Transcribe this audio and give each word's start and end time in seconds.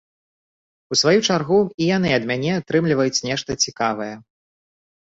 У 0.95 0.97
сваю 1.01 1.19
чаргу 1.27 1.59
і 1.65 1.83
яны 1.97 2.09
ад 2.17 2.27
мяне 2.33 2.51
атрымліваюць 2.63 3.23
нешта 3.31 3.61
цікавае. 3.67 4.15